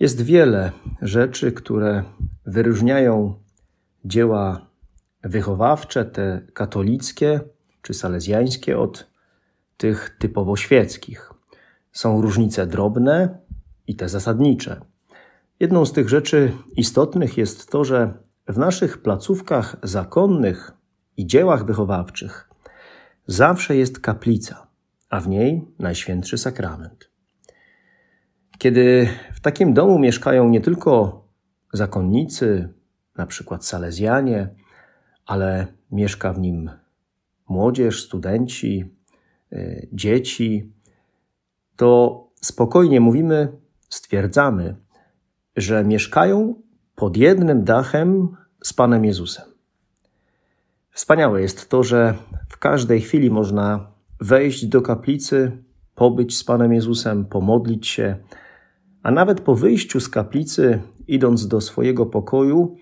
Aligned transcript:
Jest 0.00 0.22
wiele 0.22 0.72
rzeczy, 1.02 1.52
które 1.52 2.04
wyróżniają 2.46 3.34
dzieła 4.04 4.66
wychowawcze, 5.22 6.04
te 6.04 6.46
katolickie 6.52 7.40
czy 7.82 7.94
salezjańskie, 7.94 8.78
od 8.78 9.10
tych 9.76 10.16
typowo 10.18 10.56
świeckich. 10.56 11.32
Są 11.92 12.22
różnice 12.22 12.66
drobne 12.66 13.38
i 13.86 13.96
te 13.96 14.08
zasadnicze. 14.08 14.80
Jedną 15.60 15.86
z 15.86 15.92
tych 15.92 16.08
rzeczy 16.08 16.52
istotnych 16.76 17.38
jest 17.38 17.70
to, 17.70 17.84
że 17.84 18.14
w 18.48 18.58
naszych 18.58 19.02
placówkach 19.02 19.76
zakonnych 19.82 20.72
i 21.16 21.26
dziełach 21.26 21.64
wychowawczych 21.64 22.50
zawsze 23.26 23.76
jest 23.76 24.00
kaplica, 24.00 24.66
a 25.10 25.20
w 25.20 25.28
niej 25.28 25.64
Najświętszy 25.78 26.38
Sakrament. 26.38 27.15
Kiedy 28.58 29.08
w 29.32 29.40
takim 29.40 29.74
domu 29.74 29.98
mieszkają 29.98 30.48
nie 30.48 30.60
tylko 30.60 31.22
zakonnicy, 31.72 32.68
na 33.16 33.26
przykład 33.26 33.64
salezjanie, 33.64 34.48
ale 35.26 35.66
mieszka 35.90 36.32
w 36.32 36.38
nim 36.38 36.70
młodzież, 37.48 38.04
studenci, 38.04 38.84
y, 39.52 39.88
dzieci, 39.92 40.72
to 41.76 42.22
spokojnie 42.34 43.00
mówimy, 43.00 43.52
stwierdzamy, 43.88 44.76
że 45.56 45.84
mieszkają 45.84 46.54
pod 46.94 47.16
jednym 47.16 47.64
dachem 47.64 48.36
z 48.62 48.72
Panem 48.72 49.04
Jezusem. 49.04 49.44
Wspaniałe 50.90 51.40
jest 51.40 51.68
to, 51.68 51.82
że 51.82 52.14
w 52.48 52.58
każdej 52.58 53.00
chwili 53.00 53.30
można 53.30 53.90
wejść 54.20 54.66
do 54.66 54.82
kaplicy, 54.82 55.62
pobyć 55.94 56.36
z 56.36 56.44
Panem 56.44 56.72
Jezusem, 56.72 57.24
pomodlić 57.24 57.86
się, 57.86 58.16
a 59.06 59.10
nawet 59.10 59.40
po 59.40 59.54
wyjściu 59.54 60.00
z 60.00 60.08
kaplicy, 60.08 60.82
idąc 61.06 61.48
do 61.48 61.60
swojego 61.60 62.06
pokoju, 62.06 62.76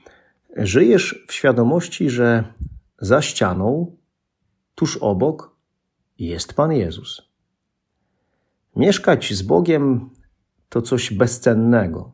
żyjesz 0.57 1.25
w 1.29 1.33
świadomości, 1.33 2.11
że 2.11 2.45
za 2.99 3.23
ścianą, 3.23 3.97
tuż 4.75 4.97
obok, 4.97 5.57
jest 6.19 6.55
Pan 6.55 6.73
Jezus. 6.73 7.23
Mieszkać 8.77 9.35
z 9.35 9.43
Bogiem 9.43 10.11
to 10.69 10.83
coś 10.83 11.13
bezcennego, 11.13 12.13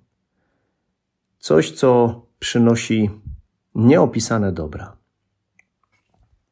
coś, 1.38 1.70
co 1.72 2.22
przynosi 2.38 3.10
nieopisane 3.74 4.52
dobra. 4.52 4.96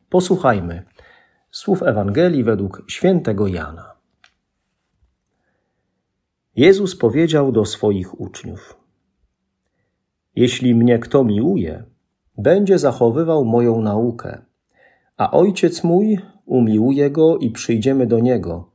Posłuchajmy 0.08 0.84
słów 1.50 1.82
Ewangelii 1.82 2.44
według 2.44 2.82
świętego 2.88 3.46
Jana. 3.46 3.97
Jezus 6.58 6.96
powiedział 6.96 7.52
do 7.52 7.64
swoich 7.64 8.20
uczniów: 8.20 8.76
Jeśli 10.36 10.74
mnie 10.74 10.98
kto 10.98 11.24
miłuje, 11.24 11.84
będzie 12.38 12.78
zachowywał 12.78 13.44
moją 13.44 13.82
naukę, 13.82 14.38
a 15.16 15.30
ojciec 15.30 15.84
mój 15.84 16.18
umiłuje 16.46 17.10
go 17.10 17.38
i 17.38 17.50
przyjdziemy 17.50 18.06
do 18.06 18.18
niego, 18.18 18.70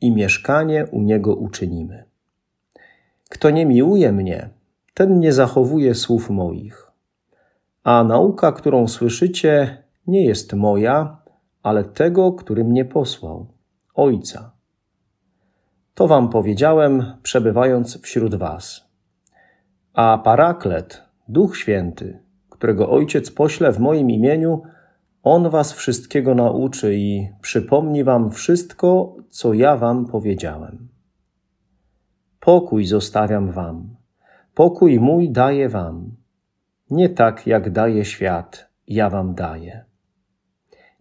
i 0.00 0.12
mieszkanie 0.12 0.86
u 0.86 1.02
niego 1.02 1.34
uczynimy. 1.34 2.04
Kto 3.28 3.50
nie 3.50 3.66
miłuje 3.66 4.12
mnie, 4.12 4.50
ten 4.94 5.20
nie 5.20 5.32
zachowuje 5.32 5.94
słów 5.94 6.30
moich. 6.30 6.90
A 7.84 8.04
nauka, 8.04 8.52
którą 8.52 8.88
słyszycie, 8.88 9.82
nie 10.06 10.24
jest 10.24 10.52
moja, 10.52 11.22
ale 11.62 11.84
tego, 11.84 12.32
który 12.32 12.64
mnie 12.64 12.84
posłał, 12.84 13.46
Ojca. 13.94 14.53
To 15.94 16.08
wam 16.08 16.28
powiedziałem, 16.28 17.04
przebywając 17.22 18.02
wśród 18.02 18.34
was. 18.34 18.88
A 19.92 20.18
Paraklet, 20.18 21.02
Duch 21.28 21.56
Święty, 21.56 22.18
którego 22.50 22.90
Ojciec 22.90 23.30
pośle 23.30 23.72
w 23.72 23.78
moim 23.78 24.10
imieniu, 24.10 24.62
On 25.22 25.50
was 25.50 25.72
wszystkiego 25.72 26.34
nauczy 26.34 26.94
i 26.94 27.28
przypomni 27.40 28.04
wam 28.04 28.30
wszystko, 28.30 29.16
co 29.28 29.54
ja 29.54 29.76
wam 29.76 30.06
powiedziałem. 30.06 30.88
Pokój 32.40 32.86
zostawiam 32.86 33.52
wam, 33.52 33.96
pokój 34.54 35.00
mój 35.00 35.30
daję 35.30 35.68
wam. 35.68 36.16
Nie 36.90 37.08
tak, 37.08 37.46
jak 37.46 37.70
daje 37.70 38.04
świat, 38.04 38.68
ja 38.86 39.10
wam 39.10 39.34
daję. 39.34 39.84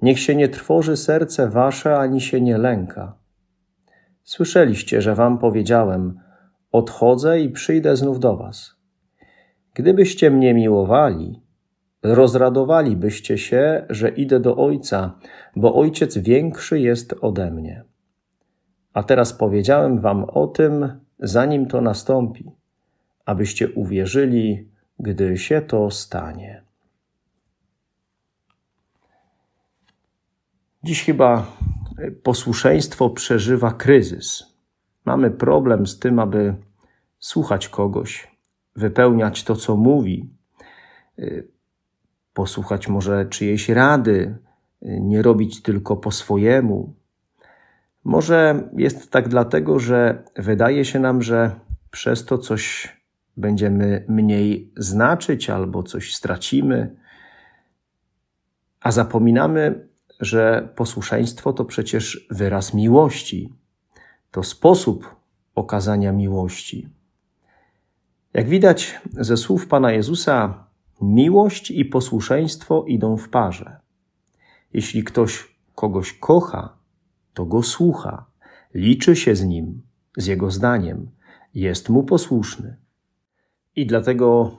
Niech 0.01 0.19
się 0.19 0.35
nie 0.35 0.49
trwoży 0.49 0.97
serce 0.97 1.49
wasze, 1.49 1.97
ani 1.97 2.21
się 2.21 2.41
nie 2.41 2.57
lęka. 2.57 3.22
Słyszeliście, 4.23 5.01
że 5.01 5.15
wam 5.15 5.37
powiedziałem: 5.37 6.19
Odchodzę 6.71 7.39
i 7.39 7.49
przyjdę 7.49 7.95
znów 7.95 8.19
do 8.19 8.37
was. 8.37 8.75
Gdybyście 9.73 10.31
mnie 10.31 10.53
miłowali, 10.53 11.41
rozradowalibyście 12.03 13.37
się, 13.37 13.85
że 13.89 14.09
idę 14.09 14.39
do 14.39 14.57
Ojca, 14.57 15.19
bo 15.55 15.75
Ojciec 15.75 16.17
większy 16.17 16.79
jest 16.79 17.15
ode 17.21 17.51
mnie. 17.51 17.83
A 18.93 19.03
teraz 19.03 19.33
powiedziałem 19.33 19.99
wam 19.99 20.23
o 20.23 20.47
tym, 20.47 20.99
zanim 21.19 21.67
to 21.67 21.81
nastąpi, 21.81 22.51
abyście 23.25 23.69
uwierzyli, 23.69 24.69
gdy 24.99 25.37
się 25.37 25.61
to 25.61 25.91
stanie. 25.91 26.63
Dziś 30.83 31.03
chyba 31.03 31.45
posłuszeństwo 32.23 33.09
przeżywa 33.09 33.71
kryzys. 33.71 34.43
Mamy 35.05 35.31
problem 35.31 35.87
z 35.87 35.99
tym, 35.99 36.19
aby 36.19 36.55
słuchać 37.19 37.69
kogoś, 37.69 38.31
wypełniać 38.75 39.43
to, 39.43 39.55
co 39.55 39.75
mówi, 39.75 40.29
y, 41.19 41.47
posłuchać 42.33 42.87
może 42.87 43.25
czyjejś 43.25 43.69
rady, 43.69 44.37
y, 44.83 44.99
nie 45.01 45.21
robić 45.21 45.61
tylko 45.61 45.97
po 45.97 46.11
swojemu. 46.11 46.93
Może 48.03 48.69
jest 48.77 49.11
tak 49.11 49.29
dlatego, 49.29 49.79
że 49.79 50.23
wydaje 50.35 50.85
się 50.85 50.99
nam, 50.99 51.21
że 51.21 51.51
przez 51.91 52.25
to 52.25 52.37
coś 52.37 52.93
będziemy 53.37 54.05
mniej 54.07 54.71
znaczyć 54.77 55.49
albo 55.49 55.83
coś 55.83 56.15
stracimy, 56.15 56.95
a 58.81 58.91
zapominamy, 58.91 59.87
że 60.23 60.69
posłuszeństwo 60.75 61.53
to 61.53 61.65
przecież 61.65 62.27
wyraz 62.31 62.73
miłości, 62.73 63.53
to 64.31 64.43
sposób 64.43 65.15
okazania 65.55 66.11
miłości. 66.11 66.89
Jak 68.33 68.49
widać 68.49 69.01
ze 69.11 69.37
słów 69.37 69.67
Pana 69.67 69.91
Jezusa, 69.91 70.67
miłość 71.01 71.71
i 71.71 71.85
posłuszeństwo 71.85 72.85
idą 72.87 73.17
w 73.17 73.29
parze. 73.29 73.79
Jeśli 74.73 75.03
ktoś 75.03 75.55
kogoś 75.75 76.13
kocha, 76.13 76.77
to 77.33 77.45
go 77.45 77.63
słucha, 77.63 78.25
liczy 78.73 79.15
się 79.15 79.35
z 79.35 79.43
nim, 79.43 79.81
z 80.17 80.25
jego 80.25 80.51
zdaniem, 80.51 81.09
jest 81.53 81.89
mu 81.89 82.03
posłuszny. 82.03 82.77
I 83.75 83.85
dlatego 83.85 84.57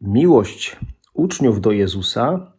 miłość 0.00 0.76
uczniów 1.14 1.60
do 1.60 1.72
Jezusa 1.72 2.52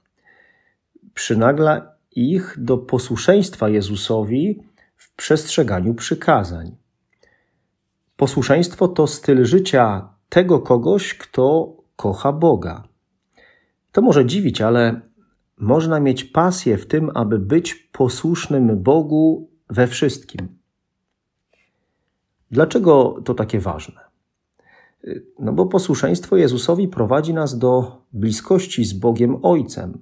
przynagla 1.14 1.99
ich 2.16 2.56
do 2.58 2.78
posłuszeństwa 2.78 3.70
Jezusowi 3.70 4.64
w 4.96 5.16
przestrzeganiu 5.16 5.94
przykazań. 5.94 6.76
Posłuszeństwo 8.18 8.88
to 8.88 9.08
styl 9.08 9.46
życia 9.46 10.10
tego 10.30 10.60
kogoś, 10.60 11.14
kto 11.14 11.76
kocha 11.96 12.34
Boga. 12.34 12.88
To 13.92 14.02
może 14.02 14.26
dziwić, 14.26 14.62
ale 14.62 15.02
można 15.58 16.00
mieć 16.00 16.24
pasję 16.24 16.78
w 16.78 16.86
tym, 16.86 17.12
aby 17.14 17.40
być 17.40 17.74
posłusznym 17.74 18.84
Bogu 18.84 19.50
we 19.70 19.88
wszystkim. 19.88 20.48
Dlaczego 22.52 23.22
to 23.26 23.34
takie 23.34 23.60
ważne? 23.60 24.02
No 25.40 25.54
bo 25.54 25.66
posłuszeństwo 25.66 26.38
Jezusowi 26.38 26.88
prowadzi 26.88 27.34
nas 27.34 27.58
do 27.58 28.02
bliskości 28.14 28.86
z 28.86 28.94
Bogiem 28.94 29.38
Ojcem. 29.42 29.98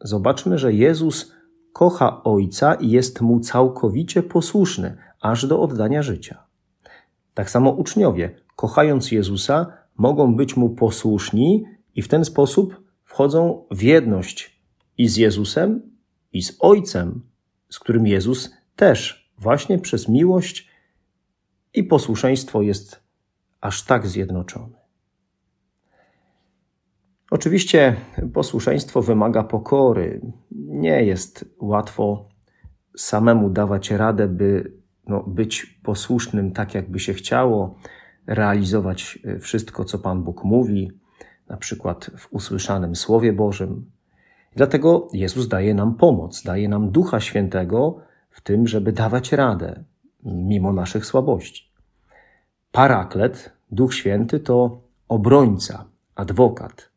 Zobaczmy, 0.00 0.58
że 0.58 0.72
Jezus 0.72 1.32
kocha 1.72 2.22
Ojca 2.22 2.74
i 2.74 2.90
jest 2.90 3.20
mu 3.20 3.40
całkowicie 3.40 4.22
posłuszny, 4.22 4.96
aż 5.20 5.46
do 5.46 5.62
oddania 5.62 6.02
życia. 6.02 6.44
Tak 7.34 7.50
samo 7.50 7.70
uczniowie, 7.70 8.40
kochając 8.56 9.12
Jezusa, 9.12 9.72
mogą 9.96 10.36
być 10.36 10.56
mu 10.56 10.70
posłuszni 10.70 11.64
i 11.94 12.02
w 12.02 12.08
ten 12.08 12.24
sposób 12.24 12.80
wchodzą 13.04 13.64
w 13.70 13.82
jedność 13.82 14.60
i 14.98 15.08
z 15.08 15.16
Jezusem, 15.16 15.82
i 16.32 16.42
z 16.42 16.56
Ojcem, 16.60 17.22
z 17.68 17.78
którym 17.78 18.06
Jezus 18.06 18.50
też 18.76 19.30
właśnie 19.38 19.78
przez 19.78 20.08
miłość 20.08 20.68
i 21.74 21.84
posłuszeństwo 21.84 22.62
jest 22.62 23.02
aż 23.60 23.82
tak 23.82 24.06
zjednoczony. 24.06 24.79
Oczywiście 27.30 27.96
posłuszeństwo 28.32 29.02
wymaga 29.02 29.42
pokory. 29.42 30.20
Nie 30.52 31.04
jest 31.04 31.54
łatwo 31.60 32.28
samemu 32.96 33.50
dawać 33.50 33.90
radę, 33.90 34.28
by 34.28 34.72
no, 35.06 35.22
być 35.26 35.66
posłusznym 35.66 36.52
tak, 36.52 36.74
jakby 36.74 36.98
się 36.98 37.14
chciało, 37.14 37.74
realizować 38.26 39.18
wszystko, 39.40 39.84
co 39.84 39.98
Pan 39.98 40.22
Bóg 40.22 40.44
mówi, 40.44 40.92
na 41.48 41.56
przykład 41.56 42.10
w 42.16 42.32
usłyszanym 42.32 42.96
Słowie 42.96 43.32
Bożym. 43.32 43.90
Dlatego 44.56 45.08
Jezus 45.12 45.48
daje 45.48 45.74
nam 45.74 45.94
pomoc, 45.94 46.42
daje 46.42 46.68
nam 46.68 46.90
Ducha 46.90 47.20
Świętego 47.20 47.98
w 48.30 48.40
tym, 48.40 48.66
żeby 48.66 48.92
dawać 48.92 49.32
radę, 49.32 49.84
mimo 50.24 50.72
naszych 50.72 51.06
słabości. 51.06 51.70
Paraklet, 52.72 53.52
Duch 53.70 53.94
Święty, 53.94 54.40
to 54.40 54.80
obrońca, 55.08 55.84
adwokat. 56.14 56.89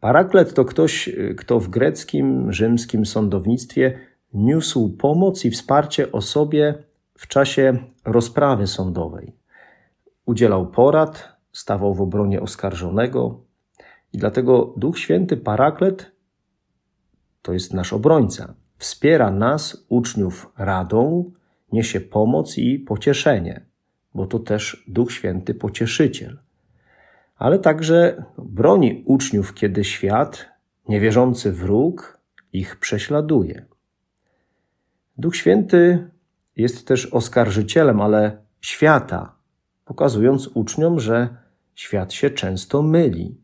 Paraklet 0.00 0.54
to 0.54 0.64
ktoś, 0.64 1.10
kto 1.36 1.60
w 1.60 1.68
greckim, 1.68 2.52
rzymskim 2.52 3.06
sądownictwie 3.06 3.98
niósł 4.34 4.88
pomoc 4.88 5.44
i 5.44 5.50
wsparcie 5.50 6.12
osobie 6.12 6.74
w 7.14 7.26
czasie 7.26 7.78
rozprawy 8.04 8.66
sądowej. 8.66 9.36
Udzielał 10.26 10.70
porad, 10.70 11.28
stawał 11.52 11.94
w 11.94 12.00
obronie 12.00 12.40
oskarżonego 12.40 13.40
i 14.12 14.18
dlatego 14.18 14.74
Duch 14.76 14.98
Święty 14.98 15.36
Paraklet 15.36 16.12
to 17.42 17.52
jest 17.52 17.74
nasz 17.74 17.92
obrońca. 17.92 18.54
Wspiera 18.78 19.30
nas, 19.30 19.86
uczniów, 19.88 20.52
radą, 20.58 21.32
niesie 21.72 22.00
pomoc 22.00 22.58
i 22.58 22.78
pocieszenie, 22.78 23.66
bo 24.14 24.26
to 24.26 24.38
też 24.38 24.84
Duch 24.88 25.12
Święty 25.12 25.54
Pocieszyciel. 25.54 26.38
Ale 27.40 27.58
także 27.58 28.24
broni 28.38 29.02
uczniów, 29.06 29.54
kiedy 29.54 29.84
świat, 29.84 30.48
niewierzący 30.88 31.52
wróg, 31.52 32.18
ich 32.52 32.76
prześladuje. 32.76 33.66
Duch 35.18 35.36
Święty 35.36 36.10
jest 36.56 36.86
też 36.86 37.06
oskarżycielem, 37.06 38.00
ale 38.00 38.42
świata, 38.60 39.34
pokazując 39.84 40.46
uczniom, 40.54 41.00
że 41.00 41.28
świat 41.74 42.12
się 42.12 42.30
często 42.30 42.82
myli. 42.82 43.40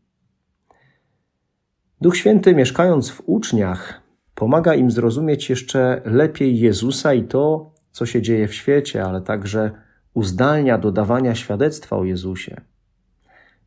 Duch 2.01 2.17
Święty, 2.17 2.55
mieszkając 2.55 3.09
w 3.09 3.21
uczniach, 3.25 4.01
pomaga 4.35 4.75
im 4.75 4.91
zrozumieć 4.91 5.49
jeszcze 5.49 6.01
lepiej 6.05 6.59
Jezusa 6.59 7.13
i 7.13 7.23
to, 7.23 7.71
co 7.91 8.05
się 8.05 8.21
dzieje 8.21 8.47
w 8.47 8.55
świecie, 8.55 9.03
ale 9.03 9.21
także 9.21 9.71
uzdalnia 10.13 10.77
do 10.77 10.91
dawania 10.91 11.35
świadectwa 11.35 11.97
o 11.97 12.03
Jezusie. 12.03 12.61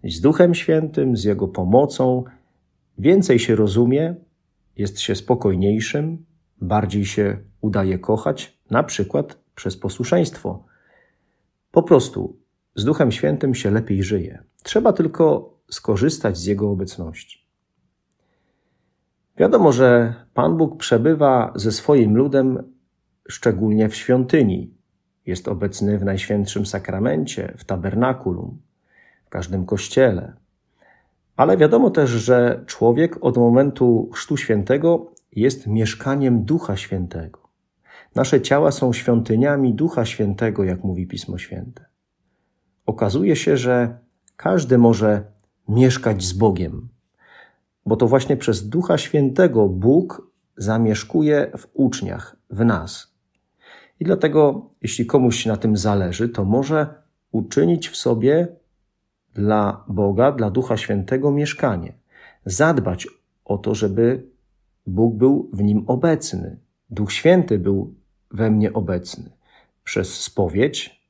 Z 0.05 0.20
Duchem 0.20 0.55
Świętym, 0.55 1.17
z 1.17 1.25
Jego 1.25 1.49
pomocą, 1.49 2.25
więcej 2.99 3.38
się 3.38 3.56
rozumie, 3.56 4.14
jest 4.76 5.00
się 5.00 5.14
spokojniejszym, 5.14 6.25
bardziej 6.61 7.05
się 7.05 7.38
udaje 7.61 7.99
kochać, 7.99 8.58
na 8.70 8.82
przykład 8.82 9.38
przez 9.55 9.76
posłuszeństwo. 9.76 10.64
Po 11.70 11.82
prostu 11.82 12.37
z 12.75 12.85
Duchem 12.85 13.12
Świętym 13.12 13.55
się 13.55 13.70
lepiej 13.70 14.02
żyje. 14.02 14.43
Trzeba 14.62 14.93
tylko 14.93 15.55
skorzystać 15.70 16.38
z 16.38 16.47
Jego 16.47 16.70
obecności. 16.70 17.47
Wiadomo, 19.37 19.73
że 19.73 20.14
Pan 20.35 20.56
Bóg 20.56 20.76
przebywa 20.76 21.52
ze 21.55 21.73
swoim 21.73 22.17
ludem 22.17 22.73
szczególnie 23.29 23.88
w 23.88 23.94
świątyni. 23.94 24.75
Jest 25.26 25.49
obecny 25.49 25.99
w 25.99 26.05
Najświętszym 26.05 26.67
Sakramencie, 26.67 27.55
w 27.56 27.64
tabernakulum, 27.64 28.58
w 29.30 29.32
każdym 29.32 29.66
kościele. 29.66 30.32
Ale 31.36 31.56
wiadomo 31.56 31.90
też, 31.90 32.10
że 32.10 32.64
człowiek 32.66 33.24
od 33.24 33.36
momentu 33.36 34.10
Chrztu 34.12 34.36
Świętego 34.36 35.12
jest 35.32 35.66
mieszkaniem 35.66 36.44
Ducha 36.44 36.76
Świętego. 36.76 37.48
Nasze 38.14 38.40
ciała 38.40 38.70
są 38.70 38.92
świątyniami 38.92 39.74
Ducha 39.74 40.04
Świętego, 40.04 40.64
jak 40.64 40.84
mówi 40.84 41.06
Pismo 41.06 41.38
Święte. 41.38 41.84
Okazuje 42.86 43.36
się, 43.36 43.56
że 43.56 43.98
każdy 44.36 44.78
może 44.78 45.24
mieszkać 45.68 46.22
z 46.22 46.32
Bogiem, 46.32 46.88
bo 47.86 47.96
to 47.96 48.06
właśnie 48.06 48.36
przez 48.36 48.68
Ducha 48.68 48.98
Świętego 48.98 49.68
Bóg 49.68 50.32
zamieszkuje 50.56 51.52
w 51.58 51.66
uczniach, 51.74 52.36
w 52.50 52.64
nas. 52.64 53.14
I 54.00 54.04
dlatego, 54.04 54.70
jeśli 54.82 55.06
komuś 55.06 55.46
na 55.46 55.56
tym 55.56 55.76
zależy, 55.76 56.28
to 56.28 56.44
może 56.44 56.94
uczynić 57.32 57.88
w 57.88 57.96
sobie 57.96 58.59
dla 59.34 59.84
Boga, 59.88 60.32
dla 60.32 60.50
Ducha 60.50 60.76
Świętego 60.76 61.30
mieszkanie. 61.30 61.92
Zadbać 62.44 63.08
o 63.44 63.58
to, 63.58 63.74
żeby 63.74 64.26
Bóg 64.86 65.14
był 65.14 65.50
w 65.52 65.62
nim 65.62 65.84
obecny. 65.86 66.56
Duch 66.90 67.12
Święty 67.12 67.58
był 67.58 67.94
we 68.30 68.50
mnie 68.50 68.72
obecny. 68.72 69.30
Przez 69.84 70.20
spowiedź, 70.20 71.00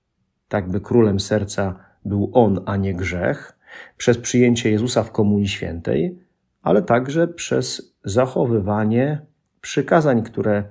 tak 0.49 0.69
by 0.69 0.81
królem 0.81 1.21
serca 1.21 1.79
był 2.05 2.31
On, 2.33 2.61
a 2.67 2.77
nie 2.77 2.95
grzech, 2.95 3.59
przez 3.97 4.19
przyjęcie 4.19 4.71
Jezusa 4.71 5.03
w 5.03 5.13
Komunii 5.13 5.49
Świętej, 5.49 6.19
ale 6.63 6.83
także 6.83 7.29
przez 7.29 7.95
zachowywanie 8.05 9.27
przykazań, 9.61 10.23
które 10.23 10.65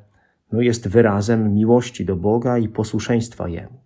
no, 0.51 0.61
jest 0.61 0.87
wyrazem 0.87 1.53
miłości 1.53 2.05
do 2.05 2.15
Boga 2.15 2.57
i 2.57 2.69
posłuszeństwa 2.69 3.47
Jemu. 3.47 3.79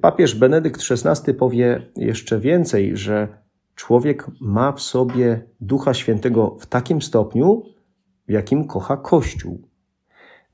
Papież 0.00 0.34
Benedykt 0.34 0.82
XVI 0.90 1.34
powie 1.34 1.86
jeszcze 1.96 2.40
więcej, 2.40 2.96
że 2.96 3.28
człowiek 3.74 4.26
ma 4.40 4.72
w 4.72 4.80
sobie 4.80 5.42
Ducha 5.60 5.94
Świętego 5.94 6.56
w 6.60 6.66
takim 6.66 7.02
stopniu, 7.02 7.62
w 8.28 8.32
jakim 8.32 8.66
kocha 8.66 8.96
Kościół. 8.96 9.68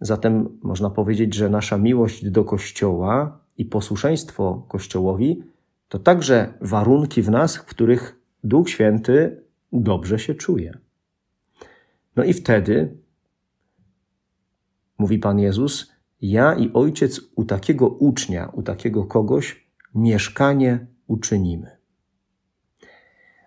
Zatem 0.01 0.59
można 0.63 0.91
powiedzieć, 0.91 1.35
że 1.35 1.51
nasza 1.51 1.79
miłość 1.79 2.31
do 2.31 2.45
Kościoła 2.45 3.41
i 3.59 3.65
posłuszeństwo 3.65 4.67
Kościołowi 4.69 5.43
to 5.89 5.99
także 5.99 6.55
warunki 6.61 7.23
w 7.23 7.31
nas, 7.31 7.57
w 7.57 7.65
których 7.65 8.21
Duch 8.45 8.71
Święty 8.71 9.43
dobrze 9.73 10.19
się 10.19 10.35
czuje. 10.35 10.79
No 12.17 12.25
i 12.25 12.33
wtedy, 12.33 12.97
mówi 14.99 15.19
Pan 15.19 15.39
Jezus, 15.39 15.92
ja 16.23 16.55
i 16.55 16.73
Ojciec 16.73 17.21
u 17.37 17.45
takiego 17.45 17.89
ucznia, 17.89 18.51
u 18.53 18.63
takiego 18.63 19.05
kogoś 19.05 19.67
mieszkanie 19.95 20.87
uczynimy. 21.07 21.77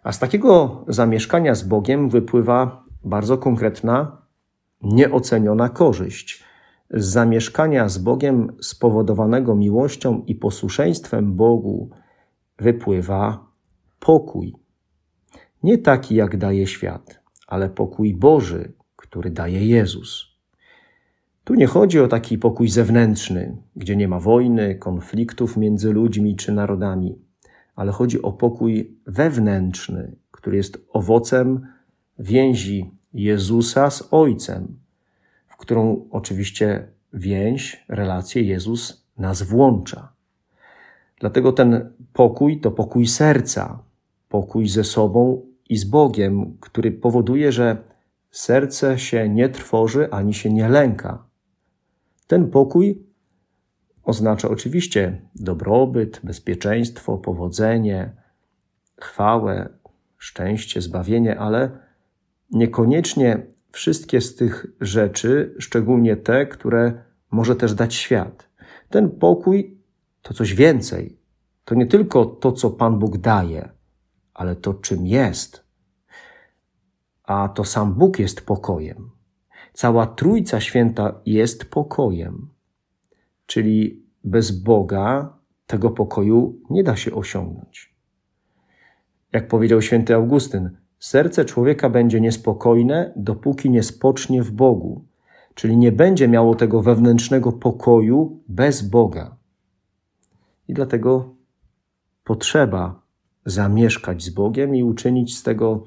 A 0.03 0.11
z 0.11 0.19
takiego 0.19 0.85
zamieszkania 0.87 1.55
z 1.55 1.63
Bogiem 1.63 2.09
wypływa 2.09 2.83
bardzo 3.03 3.37
konkretna, 3.37 4.21
nieoceniona 4.81 5.69
korzyść. 5.69 6.43
Z 6.89 7.05
zamieszkania 7.05 7.89
z 7.89 7.97
Bogiem 7.97 8.57
spowodowanego 8.61 9.55
miłością 9.55 10.23
i 10.27 10.35
posłuszeństwem 10.35 11.33
Bogu 11.33 11.89
wypływa 12.59 13.51
pokój. 13.99 14.55
Nie 15.63 15.77
taki, 15.77 16.15
jak 16.15 16.37
daje 16.37 16.67
świat, 16.67 17.19
ale 17.47 17.69
pokój 17.69 18.13
Boży, 18.13 18.73
który 18.95 19.29
daje 19.29 19.67
Jezus. 19.67 20.34
Tu 21.45 21.53
nie 21.53 21.67
chodzi 21.67 21.99
o 21.99 22.07
taki 22.07 22.37
pokój 22.37 22.69
zewnętrzny, 22.69 23.57
gdzie 23.75 23.95
nie 23.95 24.07
ma 24.07 24.19
wojny, 24.19 24.75
konfliktów 24.75 25.57
między 25.57 25.93
ludźmi 25.93 26.35
czy 26.35 26.51
narodami, 26.51 27.19
ale 27.75 27.91
chodzi 27.91 28.21
o 28.21 28.31
pokój 28.31 28.97
wewnętrzny, 29.07 30.15
który 30.31 30.57
jest 30.57 30.77
owocem 30.93 31.67
więzi 32.19 32.91
Jezusa 33.13 33.89
z 33.89 34.07
Ojcem, 34.11 34.79
w 35.47 35.57
którą 35.57 36.07
oczywiście 36.11 36.87
więź, 37.13 37.85
relację 37.87 38.41
Jezus 38.41 39.05
nas 39.17 39.43
włącza. 39.43 40.13
Dlatego 41.19 41.51
ten 41.51 41.93
pokój 42.13 42.59
to 42.59 42.71
pokój 42.71 43.07
serca, 43.07 43.79
pokój 44.29 44.67
ze 44.67 44.83
sobą 44.83 45.41
i 45.69 45.77
z 45.77 45.85
Bogiem, 45.85 46.57
który 46.59 46.91
powoduje, 46.91 47.51
że 47.51 47.77
serce 48.31 48.99
się 48.99 49.29
nie 49.29 49.49
trwoży 49.49 50.11
ani 50.11 50.33
się 50.33 50.53
nie 50.53 50.69
lęka. 50.69 51.24
Ten 52.27 52.49
pokój 52.49 53.03
oznacza 54.03 54.49
oczywiście 54.49 55.21
dobrobyt, 55.35 56.19
bezpieczeństwo, 56.23 57.17
powodzenie, 57.17 58.15
chwałę, 59.01 59.69
szczęście, 60.17 60.81
zbawienie, 60.81 61.39
ale 61.39 61.79
niekoniecznie 62.51 63.45
wszystkie 63.71 64.21
z 64.21 64.35
tych 64.35 64.65
rzeczy, 64.81 65.55
szczególnie 65.59 66.17
te, 66.17 66.45
które 66.45 67.03
może 67.31 67.55
też 67.55 67.73
dać 67.73 67.95
świat. 67.95 68.49
Ten 68.89 69.09
pokój 69.09 69.77
to 70.21 70.33
coś 70.33 70.53
więcej. 70.53 71.19
To 71.65 71.75
nie 71.75 71.85
tylko 71.85 72.25
to, 72.25 72.51
co 72.51 72.69
Pan 72.69 72.99
Bóg 72.99 73.17
daje, 73.17 73.69
ale 74.33 74.55
to, 74.55 74.73
czym 74.73 75.07
jest. 75.07 75.65
a 77.23 77.49
to 77.49 77.63
sam 77.63 77.93
Bóg 77.93 78.19
jest 78.19 78.45
pokojem. 78.45 79.14
Cała 79.75 80.07
Trójca 80.07 80.59
Święta 80.59 81.21
jest 81.25 81.65
pokojem. 81.65 82.49
Czyli 83.45 84.03
bez 84.23 84.51
Boga 84.51 85.37
tego 85.67 85.89
pokoju 85.89 86.59
nie 86.69 86.83
da 86.83 86.95
się 86.95 87.13
osiągnąć. 87.13 87.95
Jak 89.33 89.47
powiedział 89.47 89.81
święty 89.81 90.15
Augustyn, 90.15 90.69
serce 90.99 91.45
człowieka 91.45 91.89
będzie 91.89 92.21
niespokojne, 92.21 93.13
dopóki 93.15 93.69
nie 93.69 93.83
spocznie 93.83 94.43
w 94.43 94.51
Bogu, 94.51 95.05
czyli 95.55 95.77
nie 95.77 95.91
będzie 95.91 96.27
miało 96.27 96.55
tego 96.55 96.81
wewnętrznego 96.81 97.51
pokoju 97.51 98.39
bez 98.47 98.81
Boga. 98.81 99.35
I 100.67 100.73
dlatego 100.73 101.35
potrzeba 102.23 103.01
zamieszkać 103.45 104.23
z 104.23 104.29
Bogiem 104.29 104.75
i 104.75 104.83
uczynić 104.83 105.37
z 105.37 105.43
tego 105.43 105.83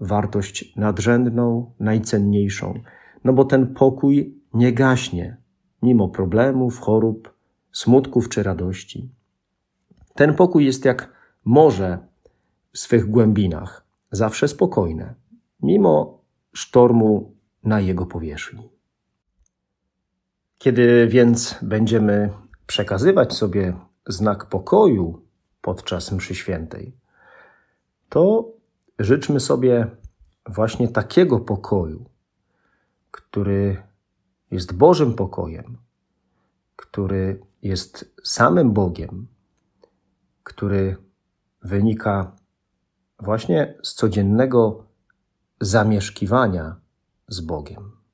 wartość 0.00 0.76
nadrzędną, 0.76 1.72
najcenniejszą, 1.80 2.80
no 3.26 3.32
bo 3.32 3.44
ten 3.44 3.74
pokój 3.74 4.34
nie 4.54 4.72
gaśnie, 4.72 5.36
mimo 5.82 6.08
problemów, 6.08 6.80
chorób, 6.80 7.34
smutków 7.72 8.28
czy 8.28 8.42
radości. 8.42 9.10
Ten 10.14 10.34
pokój 10.34 10.64
jest 10.66 10.84
jak 10.84 11.12
morze 11.44 11.98
w 12.72 12.78
swych 12.78 13.10
głębinach, 13.10 13.86
zawsze 14.10 14.48
spokojne, 14.48 15.14
mimo 15.62 16.22
sztormu 16.52 17.34
na 17.64 17.80
jego 17.80 18.06
powierzchni. 18.06 18.68
Kiedy 20.58 21.06
więc 21.08 21.58
będziemy 21.62 22.30
przekazywać 22.66 23.34
sobie 23.34 23.76
znak 24.06 24.48
pokoju 24.48 25.22
podczas 25.60 26.12
mszy 26.12 26.34
świętej, 26.34 26.96
to 28.08 28.52
życzmy 28.98 29.40
sobie 29.40 29.86
właśnie 30.48 30.88
takiego 30.88 31.40
pokoju, 31.40 32.15
który 33.16 33.82
jest 34.50 34.72
Bożym 34.72 35.14
pokojem, 35.14 35.78
który 36.76 37.40
jest 37.62 38.14
samym 38.24 38.72
Bogiem, 38.72 39.26
który 40.42 40.96
wynika 41.62 42.36
właśnie 43.18 43.78
z 43.82 43.94
codziennego 43.94 44.84
zamieszkiwania 45.60 46.76
z 47.28 47.40
Bogiem. 47.40 48.05